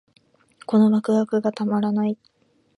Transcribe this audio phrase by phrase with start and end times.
[0.65, 2.17] このワクワクがたまらない